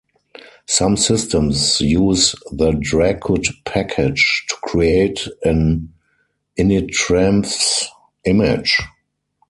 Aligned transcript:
Some 0.65 0.97
systems 0.97 1.79
use 1.79 2.31
the 2.51 2.71
dracut 2.71 3.45
package 3.65 4.43
to 4.49 4.55
create 4.63 5.27
an 5.43 5.93
initramfs 6.57 7.85
image. 8.25 8.79